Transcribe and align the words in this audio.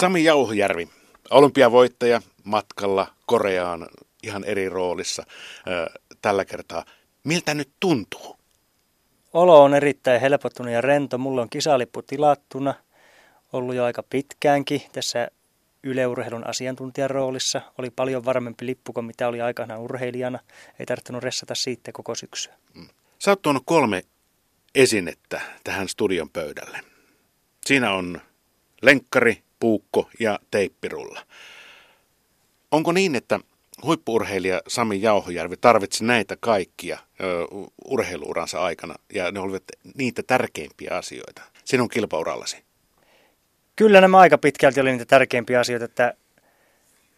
Sami 0.00 0.24
Jauhojärvi, 0.24 0.88
olympiavoittaja 1.30 2.22
matkalla 2.44 3.06
Koreaan 3.26 3.86
ihan 4.22 4.44
eri 4.44 4.68
roolissa 4.68 5.22
tällä 6.22 6.44
kertaa. 6.44 6.84
Miltä 7.24 7.54
nyt 7.54 7.70
tuntuu? 7.80 8.36
Olo 9.32 9.62
on 9.62 9.74
erittäin 9.74 10.20
helpottunut 10.20 10.72
ja 10.72 10.80
rento. 10.80 11.18
Mulla 11.18 11.42
on 11.42 11.50
kisalippu 11.50 12.02
tilattuna 12.02 12.74
ollut 13.52 13.74
jo 13.74 13.84
aika 13.84 14.02
pitkäänkin 14.02 14.82
tässä 14.92 15.28
yleurheilun 15.82 16.46
asiantuntijan 16.46 17.10
roolissa. 17.10 17.60
Oli 17.78 17.90
paljon 17.90 18.24
varmempi 18.24 18.66
lippu 18.66 18.92
kuin 18.92 19.06
mitä 19.06 19.28
oli 19.28 19.40
aikanaan 19.40 19.80
urheilijana. 19.80 20.38
Ei 20.78 20.86
tarvinnut 20.86 21.22
ressata 21.22 21.54
siitä 21.54 21.92
koko 21.92 22.14
syksyä. 22.14 22.54
Mm. 22.74 22.88
Sä 23.18 23.30
oot 23.30 23.42
tuonut 23.42 23.62
kolme 23.66 24.02
esinettä 24.74 25.40
tähän 25.64 25.88
studion 25.88 26.30
pöydälle. 26.30 26.80
Siinä 27.66 27.92
on 27.92 28.20
lenkkari, 28.82 29.42
puukko 29.60 30.10
ja 30.20 30.38
teippirulla. 30.50 31.26
Onko 32.70 32.92
niin, 32.92 33.14
että 33.14 33.40
huippuurheilija 33.84 34.60
Sami 34.68 35.02
Jauhojärvi 35.02 35.56
tarvitsi 35.56 36.04
näitä 36.04 36.36
kaikkia 36.40 36.98
ö, 37.20 37.24
urheiluuransa 37.84 38.62
aikana 38.62 38.94
ja 39.14 39.30
ne 39.30 39.40
olivat 39.40 39.62
niitä 39.94 40.22
tärkeimpiä 40.22 40.90
asioita 40.90 41.42
sinun 41.64 41.88
kilpaurallasi? 41.88 42.64
Kyllä 43.76 44.00
nämä 44.00 44.18
aika 44.18 44.38
pitkälti 44.38 44.80
oli 44.80 44.90
niitä 44.90 45.04
tärkeimpiä 45.04 45.60
asioita, 45.60 45.84
että 45.84 46.14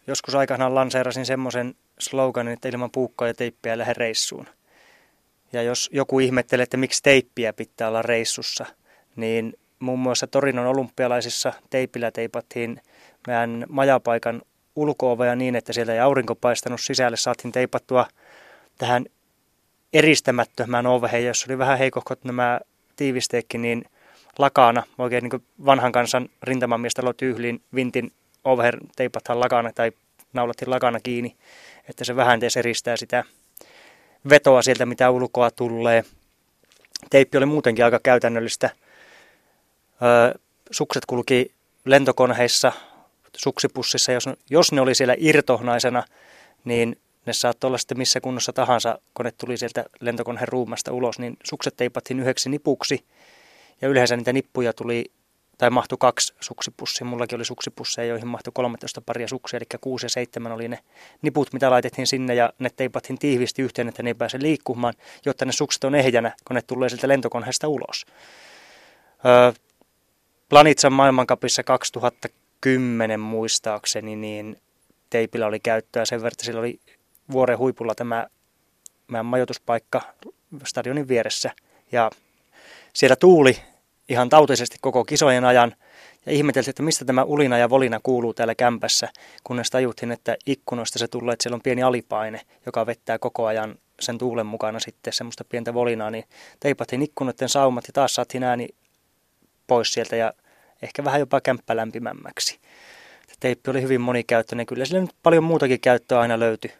joskus 0.07 0.35
aikanaan 0.35 0.75
lanseerasin 0.75 1.25
semmoisen 1.25 1.75
sloganin, 1.99 2.53
että 2.53 2.69
ilman 2.69 2.91
puukkoa 2.91 3.27
ja 3.27 3.33
teippiä 3.33 3.77
lähde 3.77 3.93
reissuun. 3.93 4.47
Ja 5.53 5.61
jos 5.61 5.89
joku 5.93 6.19
ihmettelee, 6.19 6.63
että 6.63 6.77
miksi 6.77 7.03
teippiä 7.03 7.53
pitää 7.53 7.87
olla 7.87 8.01
reissussa, 8.01 8.65
niin 9.15 9.53
muun 9.81 9.99
muassa 9.99 10.27
Torinon 10.27 10.67
olympialaisissa 10.67 11.53
teipillä 11.69 12.11
teipattiin 12.11 12.81
meidän 13.27 13.65
majapaikan 13.69 14.41
ulko 14.75 15.17
niin, 15.35 15.55
että 15.55 15.73
sieltä 15.73 15.93
ei 15.93 15.99
aurinko 15.99 16.35
paistanut 16.35 16.81
sisälle. 16.81 17.17
Saatiin 17.17 17.51
teipattua 17.51 18.05
tähän 18.77 19.05
eristämättömään 19.93 20.87
oveen, 20.87 21.25
jossa 21.25 21.45
oli 21.49 21.57
vähän 21.57 21.77
heikohkot 21.77 22.23
nämä 22.23 22.59
tiivisteekki, 22.95 23.57
niin 23.57 23.85
lakana, 24.39 24.83
oikein 24.97 25.23
niin 25.23 25.43
vanhan 25.65 25.91
kansan 25.91 26.29
rintamamiestä 26.43 27.01
tyyhliin 27.17 27.61
vintin 27.75 28.11
over 28.43 28.77
teipathan 28.95 29.39
lakana 29.39 29.71
tai 29.73 29.91
naulattiin 30.33 30.69
lakana 30.69 30.99
kiinni, 30.99 31.35
että 31.89 32.03
se 32.03 32.15
vähän 32.15 32.39
tees 32.39 32.57
eristää 32.57 32.97
sitä 32.97 33.23
vetoa 34.29 34.61
sieltä, 34.61 34.85
mitä 34.85 35.09
ulkoa 35.09 35.51
tulee. 35.51 36.03
Teippi 37.09 37.37
oli 37.37 37.45
muutenkin 37.45 37.85
aika 37.85 37.99
käytännöllistä. 38.03 38.69
Sukset 40.71 41.05
kulki 41.05 41.51
lentokoneissa, 41.85 42.71
suksipussissa, 43.37 44.11
jos, 44.11 44.29
jos 44.49 44.71
ne 44.71 44.81
oli 44.81 44.95
siellä 44.95 45.15
irtohnaisena, 45.17 46.03
niin 46.65 46.99
ne 47.25 47.33
saattoi 47.33 47.67
olla 47.67 47.77
sitten 47.77 47.97
missä 47.97 48.21
kunnossa 48.21 48.53
tahansa, 48.53 48.99
kun 49.13 49.25
ne 49.25 49.31
tuli 49.31 49.57
sieltä 49.57 49.85
lentokoneen 49.99 50.47
ruumasta 50.47 50.93
ulos, 50.93 51.19
niin 51.19 51.37
sukset 51.43 51.73
teipattiin 51.77 52.19
yhdeksi 52.19 52.49
nipuksi. 52.49 53.05
Ja 53.81 53.87
yleensä 53.87 54.17
niitä 54.17 54.33
nippuja 54.33 54.73
tuli, 54.73 55.11
tai 55.57 55.69
mahtui 55.69 55.97
kaksi 55.99 56.33
suksipussia. 56.39 57.05
Mullakin 57.07 57.35
oli 57.35 57.45
suksipusseja, 57.45 58.07
joihin 58.07 58.27
mahtui 58.27 58.51
13 58.53 59.01
paria 59.01 59.27
suksia, 59.27 59.57
eli 59.57 59.65
6 59.81 60.05
ja 60.05 60.09
7 60.09 60.51
oli 60.51 60.67
ne 60.67 60.79
niput, 61.21 61.53
mitä 61.53 61.69
laitettiin 61.69 62.07
sinne, 62.07 62.35
ja 62.35 62.53
ne 62.59 62.69
teipattiin 62.75 63.19
tiivisti 63.19 63.61
yhteen, 63.61 63.87
että 63.87 64.03
ne 64.03 64.09
ei 64.09 64.13
pääse 64.13 64.37
liikkumaan, 64.41 64.93
jotta 65.25 65.45
ne 65.45 65.51
sukset 65.51 65.83
on 65.83 65.95
ehjänä, 65.95 66.31
kun 66.47 66.55
ne 66.55 66.61
tulee 66.61 66.89
sieltä 66.89 67.07
lentokoneesta 67.07 67.67
ulos. 67.67 68.05
Öö, 69.25 69.53
Planitsan 70.51 70.93
maailmankapissa 70.93 71.63
2010 71.63 73.19
muistaakseni, 73.19 74.15
niin 74.15 74.61
teipillä 75.09 75.47
oli 75.47 75.59
käyttöä 75.59 76.05
sen 76.05 76.19
verran, 76.19 76.31
että 76.33 76.45
sillä 76.45 76.59
oli 76.59 76.79
vuoren 77.31 77.57
huipulla 77.57 77.95
tämä 77.95 78.27
meidän 79.07 79.25
majoituspaikka 79.25 80.01
stadionin 80.63 81.07
vieressä. 81.07 81.51
Ja 81.91 82.11
siellä 82.93 83.15
tuuli 83.15 83.57
ihan 84.09 84.29
tautisesti 84.29 84.77
koko 84.81 85.05
kisojen 85.05 85.45
ajan 85.45 85.75
ja 86.25 86.31
ihmeteltiin, 86.31 86.69
että 86.69 86.83
mistä 86.83 87.05
tämä 87.05 87.23
ulina 87.23 87.57
ja 87.57 87.69
volina 87.69 87.99
kuuluu 88.03 88.33
täällä 88.33 88.55
kämpässä, 88.55 89.09
kunnes 89.43 89.69
tajuttiin, 89.69 90.11
että 90.11 90.37
ikkunoista 90.45 90.99
se 90.99 91.07
tulee, 91.07 91.33
että 91.33 91.43
siellä 91.43 91.55
on 91.55 91.61
pieni 91.61 91.83
alipaine, 91.83 92.41
joka 92.65 92.85
vettää 92.85 93.19
koko 93.19 93.45
ajan 93.45 93.75
sen 93.99 94.17
tuulen 94.17 94.45
mukana 94.45 94.79
sitten 94.79 95.13
semmoista 95.13 95.43
pientä 95.43 95.73
volinaa, 95.73 96.11
niin 96.11 96.23
teipattiin 96.59 97.01
ikkunoiden 97.01 97.49
saumat 97.49 97.87
ja 97.87 97.93
taas 97.93 98.15
saatiin 98.15 98.43
ääni 98.43 98.69
pois 99.67 99.93
sieltä 99.93 100.15
ja 100.15 100.33
ehkä 100.81 101.03
vähän 101.03 101.19
jopa 101.19 101.41
kämppä 101.41 101.75
lämpimämmäksi. 101.75 102.59
Teippi 103.39 103.71
oli 103.71 103.81
hyvin 103.81 104.01
monikäyttöinen, 104.01 104.65
kyllä 104.65 104.85
sillä 104.85 105.01
nyt 105.01 105.15
paljon 105.23 105.43
muutakin 105.43 105.79
käyttöä 105.79 106.19
aina 106.19 106.39
löytyi 106.39 106.71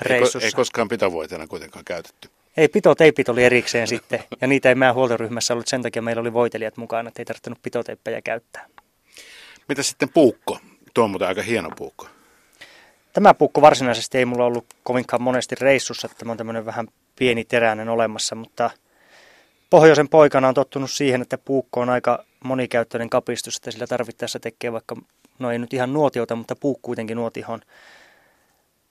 reissussa. 0.00 0.38
Ei, 0.38 0.44
ei 0.44 0.52
koskaan 0.52 0.88
pitovoitena 0.88 1.46
kuitenkaan 1.46 1.84
käytetty. 1.84 2.28
Ei, 2.56 2.68
pitoteipit 2.68 3.28
oli 3.28 3.44
erikseen 3.44 3.88
sitten, 3.88 4.24
ja 4.40 4.46
niitä 4.46 4.68
ei 4.68 4.74
meidän 4.74 4.94
huoltoryhmässä 4.94 5.54
ollut, 5.54 5.66
sen 5.66 5.82
takia 5.82 6.02
meillä 6.02 6.20
oli 6.20 6.32
voitelijat 6.32 6.76
mukana, 6.76 7.08
että 7.08 7.22
ei 7.22 7.24
tarvinnut 7.24 7.62
pitoteippejä 7.62 8.22
käyttää. 8.22 8.66
Mitä 9.68 9.82
sitten 9.82 10.08
puukko? 10.08 10.58
Tuo 10.94 11.04
on 11.04 11.10
muuten 11.10 11.28
aika 11.28 11.42
hieno 11.42 11.70
puukko. 11.76 12.06
Tämä 13.12 13.34
puukko 13.34 13.60
varsinaisesti 13.60 14.18
ei 14.18 14.24
mulla 14.24 14.44
ollut 14.44 14.66
kovinkaan 14.82 15.22
monesti 15.22 15.54
reissussa, 15.54 16.06
että 16.06 16.18
tämä 16.18 16.32
on 16.32 16.38
tämmöinen 16.38 16.66
vähän 16.66 16.88
pieni 17.16 17.44
teräinen 17.44 17.88
olemassa, 17.88 18.34
mutta 18.34 18.70
pohjoisen 19.74 20.08
poikana 20.08 20.48
on 20.48 20.54
tottunut 20.54 20.90
siihen, 20.90 21.22
että 21.22 21.38
puukko 21.38 21.80
on 21.80 21.90
aika 21.90 22.24
monikäyttöinen 22.44 23.10
kapistus, 23.10 23.56
että 23.56 23.70
sillä 23.70 23.86
tarvittaessa 23.86 24.40
tekee 24.40 24.72
vaikka, 24.72 24.96
no 25.38 25.50
ei 25.50 25.58
nyt 25.58 25.72
ihan 25.72 25.92
nuotiota, 25.92 26.36
mutta 26.36 26.56
puukko 26.56 26.86
kuitenkin 26.86 27.16
nuotihon. 27.16 27.60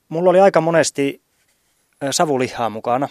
Mulla 0.10 0.30
oli 0.30 0.40
aika 0.40 0.62
monesti 0.62 1.22
savulihaa 2.12 2.70
mukana, 2.70 3.10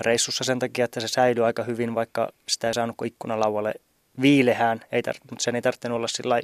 reissussa 0.00 0.44
sen 0.44 0.58
takia, 0.58 0.84
että 0.84 1.00
se 1.00 1.08
säilyi 1.08 1.44
aika 1.44 1.62
hyvin, 1.62 1.94
vaikka 1.94 2.32
sitä 2.48 2.68
ei 2.68 2.74
saanut 2.74 2.96
ikkunalaualle 3.04 3.74
viilehään, 4.20 4.80
ei 4.92 5.02
tar- 5.08 5.20
mutta 5.30 5.42
sen 5.42 5.54
ei 5.54 5.62
tarvinnut 5.62 5.96
olla 5.96 6.08
sillä 6.08 6.40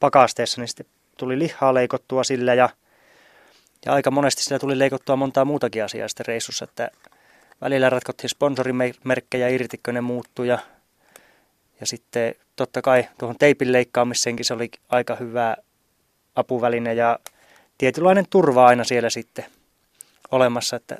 pakasteessa, 0.00 0.60
niin 0.60 0.68
sitten 0.68 0.86
tuli 1.16 1.38
lihaa 1.38 1.74
leikottua 1.74 2.24
sillä 2.24 2.54
ja, 2.54 2.68
ja 3.86 3.92
aika 3.92 4.10
monesti 4.10 4.42
sillä 4.42 4.58
tuli 4.58 4.78
leikottua 4.78 5.16
montaa 5.16 5.44
muutakin 5.44 5.84
asiaa 5.84 6.08
sitten 6.08 6.26
reissussa, 6.26 6.64
että 6.64 6.90
välillä 7.60 7.90
ratkottiin 7.90 8.30
sponsorimerkkejä 8.30 9.48
irti, 9.48 9.80
kun 9.84 9.94
ne 9.94 10.00
muuttui 10.00 10.48
ja, 10.48 10.58
ja 11.80 11.86
sitten 11.86 12.34
totta 12.56 12.82
kai 12.82 13.08
tuohon 13.18 13.36
teipin 13.38 13.72
leikkaamiseenkin 13.72 14.44
se 14.44 14.54
oli 14.54 14.70
aika 14.88 15.16
hyvä 15.16 15.56
apuväline 16.34 16.94
ja 16.94 17.18
tietynlainen 17.78 18.24
turva 18.30 18.66
aina 18.66 18.84
siellä 18.84 19.10
sitten 19.10 19.44
olemassa, 20.30 20.76
että 20.76 20.98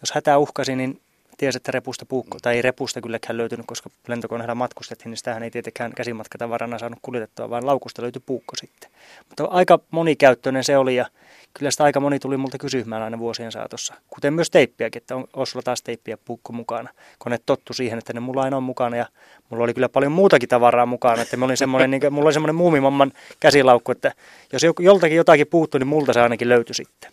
jos 0.00 0.12
hätä 0.14 0.38
uhkasi, 0.38 0.76
niin 0.76 1.00
tiesi, 1.38 1.56
että 1.56 1.72
repusta 1.72 2.06
puukko, 2.06 2.38
tai 2.42 2.56
ei 2.56 2.62
repusta 2.62 3.00
kylläkään 3.00 3.36
löytynyt, 3.36 3.66
koska 3.66 3.90
lentokoneella 4.08 4.54
matkustettiin, 4.54 5.10
niin 5.10 5.16
sitähän 5.16 5.42
ei 5.42 5.50
tietenkään 5.50 5.92
käsimatkatavarana 5.92 6.78
saanut 6.78 6.98
kuljetettua, 7.02 7.50
vaan 7.50 7.66
laukusta 7.66 8.02
löytyi 8.02 8.22
puukko 8.26 8.56
sitten. 8.56 8.90
Mutta 9.28 9.44
aika 9.44 9.78
monikäyttöinen 9.90 10.64
se 10.64 10.78
oli, 10.78 10.96
ja 10.96 11.06
kyllä 11.54 11.70
sitä 11.70 11.84
aika 11.84 12.00
moni 12.00 12.18
tuli 12.18 12.36
multa 12.36 12.58
kysymään 12.58 13.02
aina 13.02 13.18
vuosien 13.18 13.52
saatossa. 13.52 13.94
Kuten 14.08 14.34
myös 14.34 14.50
teippiäkin, 14.50 15.02
että 15.02 15.16
on, 15.16 15.24
olisi 15.32 15.50
sulla 15.50 15.62
taas 15.62 15.82
teippiä 15.82 16.16
puukko 16.24 16.52
mukana, 16.52 16.90
kun 17.18 17.32
ne 17.32 17.38
tottu 17.46 17.72
siihen, 17.72 17.98
että 17.98 18.12
ne 18.12 18.20
mulla 18.20 18.42
aina 18.42 18.56
on 18.56 18.62
mukana, 18.62 18.96
ja 18.96 19.06
mulla 19.50 19.64
oli 19.64 19.74
kyllä 19.74 19.88
paljon 19.88 20.12
muutakin 20.12 20.48
tavaraa 20.48 20.86
mukana, 20.86 21.22
että 21.22 21.36
oli 21.42 21.56
semmoinen, 21.56 21.90
niin 21.90 22.00
kuin, 22.00 22.12
mulla 22.12 22.26
oli 22.26 22.32
semmoinen 22.32 22.54
muumimamman 22.54 23.12
käsilaukku, 23.40 23.92
että 23.92 24.12
jos 24.52 24.62
joltakin 24.80 25.16
jotakin 25.16 25.46
puuttui, 25.46 25.80
niin 25.80 25.88
multa 25.88 26.12
se 26.12 26.20
ainakin 26.20 26.48
löytyi 26.48 26.74
sitten 26.74 27.12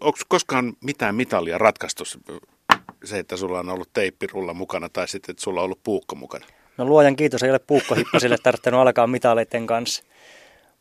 onko 0.00 0.18
koskaan 0.28 0.72
mitään 0.84 1.14
mitalia 1.14 1.58
ratkaistu 1.58 2.04
se, 3.04 3.18
että 3.18 3.36
sulla 3.36 3.58
on 3.58 3.68
ollut 3.68 3.92
teippirulla 3.92 4.54
mukana 4.54 4.88
tai 4.88 5.08
sitten, 5.08 5.32
että 5.32 5.42
sulla 5.42 5.60
on 5.60 5.64
ollut 5.64 5.82
puukko 5.82 6.14
mukana? 6.14 6.46
No 6.76 6.84
luojan 6.84 7.16
kiitos, 7.16 7.42
ei 7.42 7.50
ole 7.50 7.58
puukkohippasille 7.58 8.38
tarvittanut 8.42 8.80
alkaa 8.80 9.06
mitaleiden 9.06 9.66
kanssa. 9.66 10.02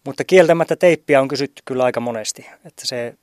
Mutta 0.05 0.23
kieltämättä 0.23 0.75
teippiä 0.75 1.21
on 1.21 1.27
kysytty 1.27 1.61
kyllä 1.65 1.83
aika 1.83 1.99
monesti. 1.99 2.45
Että 2.65 2.87
se 2.87 3.13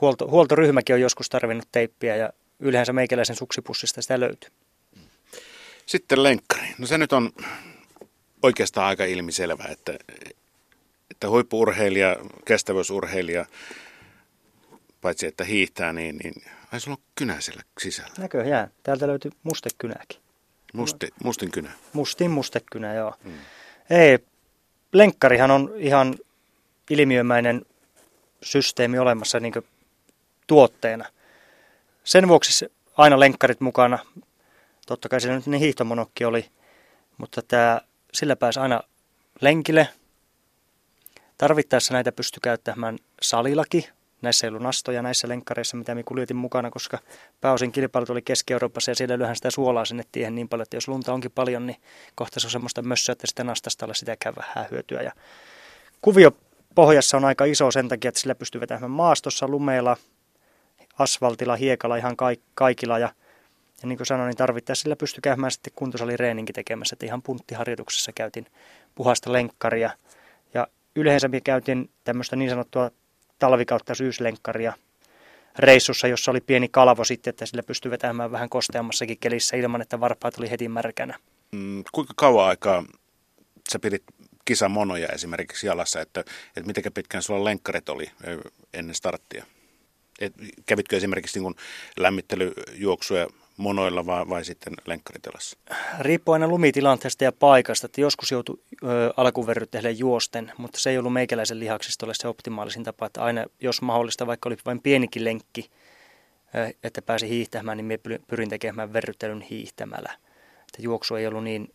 huolto, 0.00 0.28
huoltoryhmäkin 0.28 0.94
on 0.94 1.00
joskus 1.00 1.28
tarvinnut 1.28 1.68
teippiä 1.72 2.16
ja 2.16 2.32
yleensä 2.58 2.92
meikäläisen 2.92 3.36
suksipussista 3.36 4.02
sitä 4.02 4.20
löytyy. 4.20 4.50
Sitten 5.86 6.22
lenkkari. 6.22 6.66
No 6.78 6.86
se 6.86 6.98
nyt 6.98 7.12
on 7.12 7.30
oikeastaan 8.42 8.86
aika 8.86 9.04
ilmiselvä, 9.04 9.64
että, 9.70 9.98
että 11.10 11.28
huippuurheilija, 11.28 12.16
kestävyysurheilija 12.44 13.46
paitsi 15.00 15.26
että 15.26 15.44
hiihtää, 15.44 15.92
niin, 15.92 16.16
niin 16.16 16.34
ai 16.72 16.80
sulla 16.80 16.96
on 17.00 17.04
kynä 17.14 17.40
siellä 17.40 17.62
sisällä. 17.80 18.10
Näköjään. 18.18 18.70
Täältä 18.82 19.06
löytyy 19.06 19.30
mustekynäkin. 19.42 20.20
Musti, 20.72 21.08
mustin 21.24 21.50
kynä. 21.50 21.72
Mustin 21.92 22.30
mustekynä, 22.30 22.94
joo. 22.94 23.14
Mm. 23.24 23.32
Ei, 23.90 24.18
lenkkarihan 24.92 25.50
on 25.50 25.72
ihan 25.76 26.14
ilmiömäinen 26.90 27.66
systeemi 28.42 28.98
olemassa 28.98 29.40
niin 29.40 29.52
tuotteena. 30.46 31.04
Sen 32.04 32.28
vuoksi 32.28 32.52
se, 32.52 32.70
aina 32.96 33.20
lenkkarit 33.20 33.60
mukana. 33.60 33.98
Totta 34.86 35.08
kai 35.08 35.20
siellä 35.20 35.36
nyt 35.36 35.46
niin 35.46 35.60
hiihtomonokki 35.60 36.24
oli, 36.24 36.50
mutta 37.18 37.42
tämä, 37.42 37.80
sillä 38.12 38.36
pääsi 38.36 38.60
aina 38.60 38.80
lenkille 39.40 39.88
Tarvittaessa 41.40 41.94
näitä 41.94 42.12
pystyi 42.12 42.40
käyttämään 42.42 42.98
salillakin. 43.22 43.84
Näissä 44.22 44.46
ei 44.46 44.48
ollut 44.48 44.62
nastoja 44.62 45.02
näissä 45.02 45.28
lenkkareissa, 45.28 45.76
mitä 45.76 45.94
me 45.94 46.02
kuljetin 46.02 46.36
mukana, 46.36 46.70
koska 46.70 46.98
pääosin 47.40 47.72
kilpailut 47.72 48.10
oli 48.10 48.22
Keski-Euroopassa 48.22 48.90
ja 48.90 48.94
siellä 48.94 49.18
lyhän 49.18 49.36
sitä 49.36 49.50
suolaa 49.50 49.84
sinne 49.84 50.02
tiehen 50.12 50.34
niin 50.34 50.48
paljon, 50.48 50.62
että 50.62 50.76
jos 50.76 50.88
lunta 50.88 51.12
onkin 51.12 51.30
paljon, 51.30 51.66
niin 51.66 51.76
kohta 52.14 52.40
se 52.40 52.46
on 52.46 52.50
semmoista 52.50 52.82
mössöä, 52.82 53.12
että 53.12 53.26
sitä 53.26 53.44
nastasta 53.44 53.86
olla 53.86 53.94
sitäkään 53.94 54.34
vähän 54.36 54.66
hyötyä. 54.70 55.02
Ja 55.02 55.12
kuvio 56.02 56.32
pohjassa 56.74 57.16
on 57.16 57.24
aika 57.24 57.44
iso 57.44 57.70
sen 57.70 57.88
takia, 57.88 58.08
että 58.08 58.20
sillä 58.20 58.34
pystyy 58.34 58.60
vetämään 58.60 58.90
maastossa, 58.90 59.48
lumeilla, 59.48 59.96
asfaltilla, 60.98 61.56
hiekalla, 61.56 61.96
ihan 61.96 62.16
kaikilla. 62.54 62.98
Ja, 62.98 63.12
ja 63.82 63.88
niin 63.88 63.96
kuin 63.96 64.06
sanoin, 64.06 64.28
niin 64.28 64.36
tarvittaessa 64.36 64.82
sillä 64.82 64.96
pystyy 64.96 65.20
käymään 65.20 65.50
sitten 65.50 65.72
kuntosalireeninkin 65.76 66.54
tekemässä. 66.54 66.94
Että 66.94 67.06
ihan 67.06 67.22
punttiharjoituksessa 67.22 68.12
käytin 68.12 68.46
puhasta 68.94 69.32
lenkkaria. 69.32 69.90
Ja 70.54 70.66
yleensä 70.96 71.28
me 71.28 71.40
käytin 71.40 71.90
tämmöistä 72.04 72.36
niin 72.36 72.50
sanottua 72.50 72.90
talvikautta 73.40 73.94
syyslenkkaria 73.94 74.72
reissussa, 75.58 76.08
jossa 76.08 76.30
oli 76.30 76.40
pieni 76.40 76.68
kalvo 76.68 77.04
sitten, 77.04 77.30
että 77.30 77.46
sillä 77.46 77.62
pystyi 77.62 77.90
vetämään 77.90 78.32
vähän 78.32 78.48
kosteammassakin 78.48 79.18
kelissä 79.18 79.56
ilman, 79.56 79.82
että 79.82 80.00
varpaat 80.00 80.38
oli 80.38 80.50
heti 80.50 80.68
märkänä. 80.68 81.18
Mm, 81.52 81.84
kuinka 81.92 82.14
kauan 82.16 82.48
aikaa 82.48 82.84
sä 83.72 83.78
pidit 83.78 84.02
kisamonoja 84.44 85.08
esimerkiksi 85.08 85.66
jalassa, 85.66 86.00
että, 86.00 86.20
että 86.56 86.66
miten 86.66 86.92
pitkään 86.92 87.22
sulla 87.22 87.44
lenkkarit 87.44 87.88
oli 87.88 88.10
ennen 88.74 88.94
starttia? 88.94 89.44
Et 90.20 90.32
kävitkö 90.66 90.96
esimerkiksi 90.96 91.40
niin 91.40 91.54
lämmittelyjuoksuja 91.96 93.26
monoilla 93.60 94.06
vai, 94.06 94.28
vai 94.28 94.44
sitten 94.44 94.72
lenkkaritelassa? 94.86 95.58
Riippuu 95.98 96.32
aina 96.32 96.48
lumitilanteesta 96.48 97.24
ja 97.24 97.32
paikasta, 97.32 97.86
että 97.86 98.00
joskus 98.00 98.30
joutui 98.30 98.58
alkuverryttäjille 99.16 99.90
juosten, 99.90 100.52
mutta 100.58 100.80
se 100.80 100.90
ei 100.90 100.98
ollut 100.98 101.12
meikäläisen 101.12 101.60
lihaksistolle 101.60 102.14
se 102.14 102.28
optimaalisin 102.28 102.84
tapa, 102.84 103.06
että 103.06 103.22
aina 103.22 103.44
jos 103.60 103.82
mahdollista, 103.82 104.26
vaikka 104.26 104.48
oli 104.48 104.56
vain 104.66 104.80
pienikin 104.80 105.24
lenkki, 105.24 105.70
ö, 106.54 106.74
että 106.84 107.02
pääsi 107.02 107.28
hiihtämään, 107.28 107.78
niin 107.78 108.00
pyrin 108.26 108.48
tekemään 108.48 108.92
verryttelyn 108.92 109.42
hiihtämällä. 109.42 110.12
Että 110.60 110.82
juoksu 110.82 111.14
ei 111.14 111.26
ollut 111.26 111.44
niin 111.44 111.72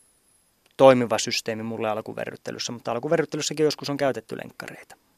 toimiva 0.77 1.17
systeemi 1.17 1.63
mulle 1.63 1.89
alkuverryttelyssä, 1.89 2.71
mutta 2.71 2.91
alkuverryttelyssäkin 2.91 3.63
joskus 3.63 3.89
on 3.89 3.97
käytetty 3.97 4.38
lenkkareita. 4.38 4.95